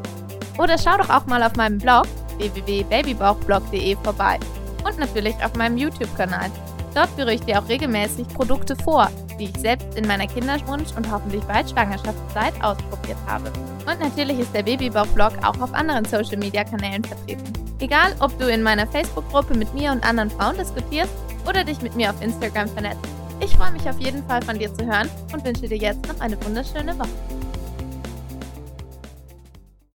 Oder 0.58 0.76
schau 0.76 0.96
doch 0.96 1.10
auch 1.10 1.26
mal 1.26 1.42
auf 1.42 1.54
meinem 1.54 1.78
Blog 1.78 2.06
www.babybauchblog.de 2.38 3.96
vorbei 4.02 4.38
und 4.84 4.98
natürlich 4.98 5.36
auf 5.44 5.54
meinem 5.54 5.76
YouTube-Kanal. 5.76 6.50
Dort 6.98 7.10
führe 7.10 7.32
ich 7.32 7.42
dir 7.42 7.60
auch 7.60 7.68
regelmäßig 7.68 8.26
Produkte 8.26 8.74
vor, 8.74 9.08
die 9.38 9.44
ich 9.44 9.56
selbst 9.56 9.96
in 9.96 10.04
meiner 10.08 10.26
Kinderwunsch- 10.26 10.96
und 10.96 11.08
hoffentlich 11.08 11.44
bald 11.44 11.70
Schwangerschaftszeit 11.70 12.52
ausprobiert 12.60 13.18
habe. 13.28 13.52
Und 13.86 14.00
natürlich 14.00 14.40
ist 14.40 14.52
der 14.52 14.64
Babybauch-Blog 14.64 15.34
auch 15.44 15.60
auf 15.60 15.72
anderen 15.74 16.04
Social-Media-Kanälen 16.04 17.04
vertreten. 17.04 17.52
Egal, 17.78 18.16
ob 18.18 18.36
du 18.40 18.48
in 18.50 18.64
meiner 18.64 18.84
Facebook-Gruppe 18.88 19.56
mit 19.56 19.72
mir 19.74 19.92
und 19.92 20.04
anderen 20.04 20.28
Frauen 20.28 20.56
diskutierst 20.56 21.12
oder 21.48 21.62
dich 21.62 21.80
mit 21.82 21.94
mir 21.94 22.10
auf 22.10 22.20
Instagram 22.20 22.66
vernetzt. 22.66 23.06
Ich 23.38 23.54
freue 23.54 23.70
mich 23.70 23.88
auf 23.88 24.00
jeden 24.00 24.26
Fall 24.26 24.42
von 24.42 24.58
dir 24.58 24.74
zu 24.74 24.84
hören 24.84 25.08
und 25.32 25.44
wünsche 25.44 25.68
dir 25.68 25.78
jetzt 25.78 26.04
noch 26.08 26.18
eine 26.18 26.36
wunderschöne 26.44 26.98
Woche. 26.98 27.27